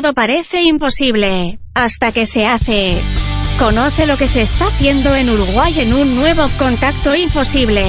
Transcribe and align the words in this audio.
Todo 0.00 0.14
parece 0.14 0.62
imposible, 0.62 1.58
hasta 1.74 2.10
que 2.10 2.24
se 2.24 2.46
hace. 2.46 2.96
Conoce 3.58 4.06
lo 4.06 4.16
que 4.16 4.26
se 4.26 4.40
está 4.40 4.68
haciendo 4.68 5.14
en 5.14 5.28
Uruguay 5.28 5.78
en 5.78 5.92
un 5.92 6.16
nuevo 6.16 6.48
contacto 6.58 7.14
imposible. 7.14 7.84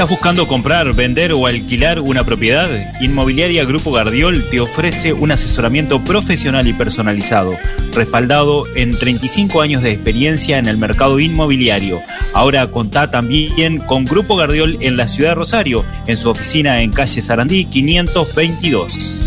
¿Estás 0.00 0.12
buscando 0.12 0.48
comprar, 0.48 0.94
vender 0.94 1.34
o 1.34 1.44
alquilar 1.44 2.00
una 2.00 2.24
propiedad? 2.24 2.66
Inmobiliaria 3.02 3.66
Grupo 3.66 3.92
Gardiol 3.92 4.42
te 4.48 4.58
ofrece 4.58 5.12
un 5.12 5.30
asesoramiento 5.30 6.02
profesional 6.02 6.66
y 6.66 6.72
personalizado, 6.72 7.58
respaldado 7.92 8.64
en 8.76 8.92
35 8.92 9.60
años 9.60 9.82
de 9.82 9.92
experiencia 9.92 10.56
en 10.56 10.68
el 10.68 10.78
mercado 10.78 11.20
inmobiliario. 11.20 12.00
Ahora 12.32 12.66
contá 12.68 13.10
también 13.10 13.76
con 13.76 14.06
Grupo 14.06 14.36
Gardiol 14.36 14.78
en 14.80 14.96
la 14.96 15.06
ciudad 15.06 15.32
de 15.32 15.34
Rosario, 15.34 15.84
en 16.06 16.16
su 16.16 16.30
oficina 16.30 16.80
en 16.80 16.92
calle 16.92 17.20
Sarandí 17.20 17.66
522. 17.66 19.18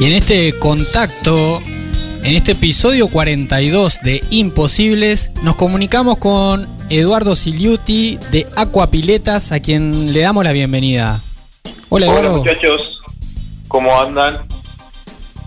Y 0.00 0.04
en 0.04 0.12
este 0.12 0.56
contacto, 0.60 1.60
en 2.22 2.34
este 2.34 2.52
episodio 2.52 3.08
42 3.08 4.00
de 4.02 4.22
Imposibles, 4.30 5.30
nos 5.42 5.56
comunicamos 5.56 6.18
con 6.18 6.68
Eduardo 6.90 7.34
Siliuti 7.34 8.18
de 8.30 8.46
Aquapiletas, 8.56 9.52
a 9.52 9.60
quien 9.60 10.12
le 10.12 10.20
damos 10.20 10.44
la 10.44 10.52
bienvenida. 10.52 11.20
Hola, 11.88 12.06
Hola 12.08 12.20
Eduardo. 12.20 12.36
muchachos, 12.38 13.00
¿cómo 13.68 13.98
andan? 14.00 14.38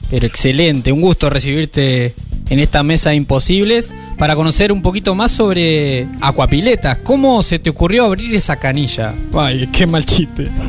Pero 0.09 0.26
excelente, 0.26 0.91
un 0.91 1.02
gusto 1.02 1.29
recibirte 1.29 2.15
en 2.49 2.59
esta 2.59 2.84
mesa 2.84 3.12
de 3.12 3.15
Imposibles 3.15 3.93
para 4.18 4.35
conocer 4.35 4.71
un 4.71 4.81
poquito 4.81 5.15
más 5.15 5.31
sobre 5.31 6.07
Aquapiletas. 6.20 6.98
¿Cómo 6.98 7.41
se 7.43 7.59
te 7.59 7.70
ocurrió 7.70 8.05
abrir 8.05 8.35
esa 8.35 8.57
canilla? 8.57 9.13
Ay, 9.34 9.68
qué 9.68 9.87
mal 9.87 10.05
chiste. 10.05 10.49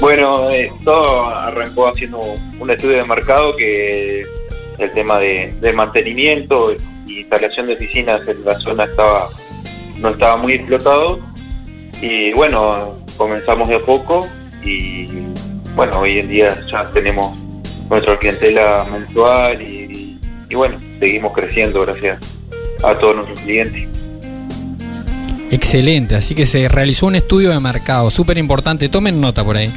Bueno, 0.00 0.50
eh, 0.50 0.72
todo 0.82 1.26
arrancó 1.26 1.88
haciendo 1.88 2.20
un 2.58 2.70
estudio 2.70 2.96
de 2.96 3.04
mercado 3.04 3.54
que 3.54 4.24
el 4.78 4.92
tema 4.92 5.18
de, 5.18 5.72
mantenimiento 5.74 6.74
y 7.06 7.20
instalación 7.20 7.66
de 7.66 7.76
piscinas 7.76 8.26
en 8.26 8.42
la 8.42 8.54
zona 8.54 8.84
estaba 8.84 9.28
no 9.98 10.08
estaba 10.08 10.38
muy 10.38 10.54
explotado 10.54 11.20
y 12.00 12.32
bueno, 12.32 12.96
comenzamos 13.18 13.68
de 13.68 13.74
a 13.74 13.80
poco 13.80 14.26
y 14.64 15.06
bueno, 15.74 16.00
hoy 16.00 16.20
en 16.20 16.28
día 16.28 16.56
ya 16.66 16.90
tenemos 16.92 17.38
nuestra 17.90 18.18
clientela 18.18 18.86
mensual 18.90 19.60
y 19.60 20.18
bueno, 20.54 20.78
seguimos 20.98 21.34
creciendo 21.34 21.82
gracias 21.82 22.18
a 22.82 22.94
todos 22.94 23.16
nuestros 23.16 23.40
clientes. 23.40 23.99
Excelente, 25.50 26.14
así 26.14 26.34
que 26.34 26.46
se 26.46 26.68
realizó 26.68 27.06
un 27.06 27.16
estudio 27.16 27.50
de 27.50 27.60
mercado, 27.60 28.10
súper 28.10 28.38
importante, 28.38 28.88
tomen 28.88 29.20
nota 29.20 29.44
por 29.44 29.56
ahí. 29.56 29.70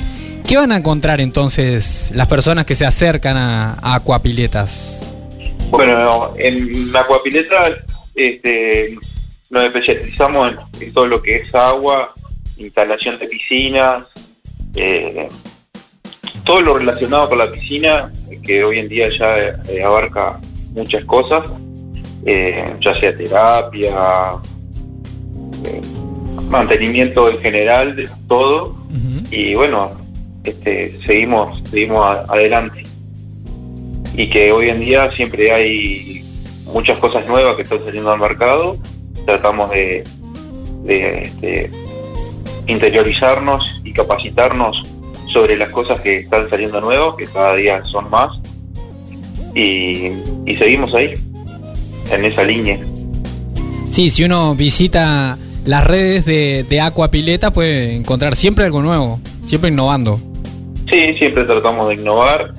¿Qué 0.48 0.58
van 0.58 0.72
a 0.72 0.78
encontrar 0.78 1.20
entonces 1.22 2.12
las 2.14 2.28
personas 2.28 2.66
que 2.66 2.76
se 2.76 2.86
acercan 2.86 3.38
a, 3.38 3.80
a 3.82 3.96
Aquapiletas? 3.96 5.06
Bueno, 5.70 6.34
en 6.38 6.96
Acuapileta 6.96 7.74
este, 8.14 8.96
nos 9.50 9.64
especializamos 9.64 10.52
en, 10.52 10.82
en 10.82 10.94
todo 10.94 11.08
lo 11.08 11.22
que 11.22 11.38
es 11.38 11.56
agua, 11.56 12.14
instalación 12.58 13.18
de 13.18 13.28
piscinas, 13.28 14.06
eh, 14.76 15.30
todo 16.44 16.62
lo 16.62 16.78
relacionado 16.78 17.30
con 17.30 17.38
la 17.38 17.52
piscina, 17.52 18.12
que 18.44 18.64
hoy 18.64 18.80
en 18.80 18.90
día 18.90 19.10
ya 19.18 19.38
eh, 19.70 19.84
abarca 19.84 20.40
muchas 20.74 21.06
cosas, 21.06 21.50
eh, 22.26 22.76
ya 22.82 22.96
sea 22.96 23.16
terapia, 23.16 23.96
eh, 25.66 25.82
mantenimiento 26.50 27.30
en 27.30 27.40
general, 27.40 27.96
de 27.96 28.08
todo, 28.28 28.76
y 29.32 29.56
bueno, 29.56 29.92
este, 30.44 31.00
seguimos, 31.06 31.62
seguimos 31.70 32.02
a- 32.02 32.26
adelante. 32.30 32.84
Y 34.16 34.30
que 34.30 34.52
hoy 34.52 34.70
en 34.70 34.80
día 34.80 35.12
siempre 35.16 35.52
hay 35.52 36.22
muchas 36.72 36.98
cosas 36.98 37.28
nuevas 37.28 37.56
que 37.56 37.64
están 37.64 37.80
saliendo 37.84 38.12
al 38.12 38.20
mercado. 38.20 38.78
Tratamos 39.26 39.72
de, 39.72 40.04
de, 40.84 41.24
este, 41.24 41.72
interiorizarnos 42.68 43.82
y 43.84 43.92
capacitarnos 43.94 44.84
sobre 45.32 45.58
las 45.58 45.70
cosas 45.70 46.00
que 46.02 46.20
están 46.20 46.50
saliendo 46.50 46.80
nuevas, 46.82 47.16
que 47.18 47.26
cada 47.26 47.56
día 47.56 47.84
son 47.86 48.10
más. 48.12 48.40
Y, 49.56 50.12
y 50.46 50.56
seguimos 50.58 50.94
ahí, 50.94 51.14
en 52.12 52.26
esa 52.26 52.44
línea. 52.44 52.80
Sí, 53.90 54.10
si 54.10 54.24
uno 54.24 54.56
visita 54.56 55.38
las 55.66 55.86
redes 55.86 56.26
de, 56.26 56.66
de 56.70 56.82
Aquapileta 56.82 57.52
puede 57.52 57.96
encontrar 57.96 58.36
siempre 58.36 58.66
algo 58.66 58.82
nuevo, 58.82 59.20
siempre 59.46 59.70
innovando. 59.70 60.20
Sí, 60.90 61.14
siempre 61.18 61.46
tratamos 61.46 61.90
de 61.90 61.96
innovar. 61.96 62.54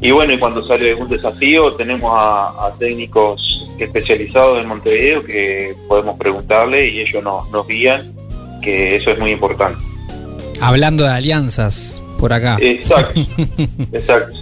Y 0.00 0.10
bueno, 0.12 0.32
y 0.32 0.38
cuando 0.38 0.66
sale 0.66 0.90
algún 0.90 1.08
desafío, 1.08 1.72
tenemos 1.72 2.12
a, 2.16 2.46
a 2.66 2.72
técnicos 2.78 3.74
especializados 3.78 4.60
en 4.60 4.68
Montevideo 4.68 5.24
que 5.24 5.74
podemos 5.88 6.16
preguntarle 6.18 6.88
y 6.88 7.00
ellos 7.00 7.22
nos, 7.22 7.50
nos 7.50 7.66
guían, 7.66 8.12
que 8.62 8.96
eso 8.96 9.10
es 9.10 9.18
muy 9.18 9.32
importante. 9.32 9.78
Hablando 10.60 11.04
de 11.04 11.10
alianzas 11.10 12.02
por 12.18 12.32
acá. 12.32 12.58
Exacto, 12.60 13.20
exacto. 13.92 14.36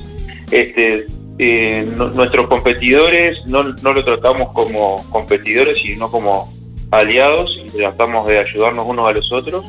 Este, 0.50 1.06
eh, 1.38 1.90
no- 1.96 2.08
nuestros 2.10 2.46
competidores 2.48 3.38
no, 3.46 3.62
no 3.64 3.92
lo 3.92 4.04
tratamos 4.04 4.50
como 4.52 5.04
competidores, 5.10 5.80
sino 5.82 6.10
como 6.10 6.54
aliados 6.90 7.60
y 7.64 7.68
tratamos 7.76 8.26
de 8.26 8.38
ayudarnos 8.38 8.86
unos 8.86 9.08
a 9.08 9.12
los 9.12 9.32
otros. 9.32 9.64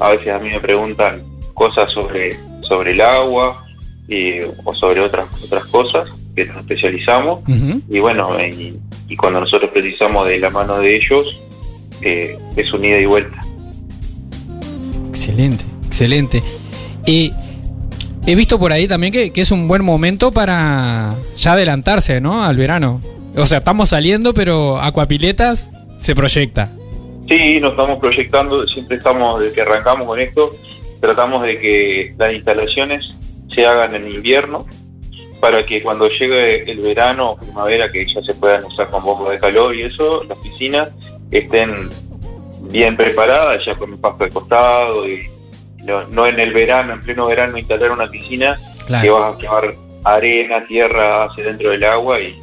A 0.00 0.10
veces 0.10 0.28
a 0.28 0.38
mí 0.38 0.48
me 0.50 0.60
preguntan 0.60 1.22
cosas 1.54 1.92
sobre, 1.92 2.36
sobre 2.62 2.92
el 2.92 3.00
agua 3.00 3.64
y- 4.08 4.40
o 4.64 4.72
sobre 4.72 5.00
otras, 5.00 5.26
otras 5.44 5.64
cosas 5.66 6.08
que 6.34 6.44
nos 6.46 6.58
especializamos. 6.58 7.40
Y 7.88 7.98
bueno, 8.00 8.30
y, 8.40 8.76
y 9.08 9.16
cuando 9.16 9.40
nosotros 9.40 9.70
precisamos 9.72 10.26
de 10.26 10.38
la 10.38 10.50
mano 10.50 10.78
de 10.78 10.96
ellos, 10.96 11.40
eh, 12.02 12.38
es 12.56 12.72
un 12.72 12.84
ida 12.84 12.98
y 12.98 13.04
vuelta. 13.06 13.40
Excelente, 15.08 15.64
excelente. 15.86 16.42
Y 17.04 17.32
he 18.26 18.34
visto 18.34 18.58
por 18.58 18.72
ahí 18.72 18.86
también 18.86 19.12
que, 19.12 19.32
que 19.32 19.40
es 19.40 19.50
un 19.50 19.68
buen 19.68 19.84
momento 19.84 20.32
para 20.32 21.14
ya 21.36 21.52
adelantarse, 21.52 22.20
¿no? 22.20 22.44
Al 22.44 22.56
verano. 22.56 23.00
O 23.36 23.44
sea, 23.46 23.58
estamos 23.58 23.90
saliendo, 23.90 24.34
pero 24.34 24.80
Aquapiletas 24.80 25.70
se 26.00 26.14
proyecta. 26.14 26.70
Sí, 27.28 27.60
nos 27.60 27.72
estamos 27.72 27.98
proyectando, 28.00 28.66
siempre 28.66 28.96
estamos, 28.96 29.40
desde 29.40 29.54
que 29.54 29.60
arrancamos 29.60 30.06
con 30.06 30.18
esto, 30.18 30.50
tratamos 31.00 31.42
de 31.44 31.58
que 31.58 32.14
las 32.18 32.34
instalaciones 32.34 33.14
se 33.48 33.66
hagan 33.66 33.94
en 33.94 34.10
invierno 34.10 34.66
para 35.40 35.64
que 35.64 35.82
cuando 35.82 36.08
llegue 36.08 36.70
el 36.70 36.80
verano 36.80 37.30
o 37.30 37.36
primavera, 37.36 37.90
que 37.90 38.06
ya 38.06 38.20
se 38.22 38.34
puedan 38.34 38.64
usar 38.64 38.90
con 38.90 39.02
bombos 39.02 39.30
de 39.30 39.38
calor 39.38 39.74
y 39.74 39.82
eso, 39.82 40.24
las 40.24 40.38
piscinas 40.38 40.90
estén 41.30 41.88
bien 42.62 42.96
preparadas, 42.96 43.64
ya 43.64 43.74
con 43.74 43.92
un 43.92 44.00
pasto 44.00 44.24
de 44.24 44.30
costado 44.30 45.08
y 45.08 45.22
no, 45.84 46.06
no 46.08 46.26
en 46.26 46.38
el 46.40 46.52
verano, 46.52 46.92
en 46.92 47.00
pleno 47.00 47.26
verano 47.26 47.56
instalar 47.56 47.90
una 47.92 48.10
piscina 48.10 48.58
Claro. 48.86 49.02
que 49.02 49.10
vas 49.10 49.34
a 49.34 49.38
quemar 49.38 49.74
arena, 50.04 50.64
tierra 50.66 51.24
hacia 51.24 51.44
dentro 51.44 51.70
del 51.70 51.84
agua 51.84 52.20
y 52.20 52.36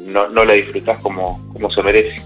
no, 0.00 0.28
no 0.28 0.44
la 0.44 0.52
disfrutás 0.52 0.98
como, 0.98 1.42
como 1.52 1.70
se 1.70 1.82
merece. 1.82 2.16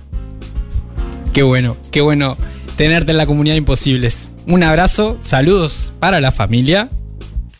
Qué 1.33 1.43
bueno, 1.43 1.77
qué 1.93 2.01
bueno. 2.01 2.37
tenerte 2.77 3.13
en 3.13 3.19
la 3.19 3.27
comunidad 3.27 3.57
Imposibles. 3.57 4.31
Un 4.47 4.63
abrazo, 4.63 5.19
saludos 5.21 5.93
para 5.99 6.21
la 6.21 6.33
familia 6.33 6.89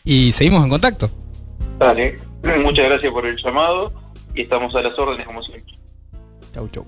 y 0.03 0.31
seguimos 0.31 0.63
en 0.63 0.69
contacto. 0.69 1.11
Dale, 1.77 2.15
muchas 2.63 2.85
gracias 2.85 3.11
por 3.11 3.25
el 3.25 3.37
llamado 3.37 3.93
y 4.33 4.41
estamos 4.41 4.75
a 4.75 4.81
las 4.81 4.97
órdenes 4.97 5.25
como 5.25 5.43
siempre. 5.43 5.77
Chau, 6.53 6.67
chau. 6.69 6.85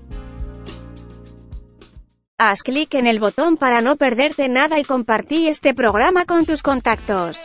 Haz 2.38 2.62
clic 2.62 2.94
en 2.94 3.06
el 3.06 3.20
botón 3.20 3.56
para 3.56 3.80
no 3.80 3.96
perderte 3.96 4.48
nada 4.48 4.80
y 4.80 4.84
compartí 4.84 5.46
este 5.46 5.74
programa 5.74 6.24
con 6.24 6.44
tus 6.44 6.62
contactos. 6.62 7.42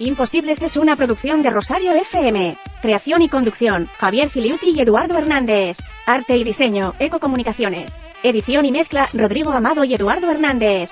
Imposibles 0.00 0.62
es 0.62 0.76
una 0.76 0.96
producción 0.96 1.42
de 1.42 1.50
Rosario 1.50 1.92
FM. 1.92 2.56
Creación 2.80 3.22
y 3.22 3.28
conducción, 3.28 3.88
Javier 3.98 4.30
Filiuti 4.30 4.70
y 4.70 4.80
Eduardo 4.80 5.18
Hernández. 5.18 5.76
Arte 6.06 6.36
y 6.36 6.42
diseño, 6.42 6.94
Ecocomunicaciones. 6.98 8.00
Edición 8.22 8.64
y 8.64 8.72
mezcla, 8.72 9.08
Rodrigo 9.12 9.52
Amado 9.52 9.84
y 9.84 9.94
Eduardo 9.94 10.30
Hernández. 10.30 10.90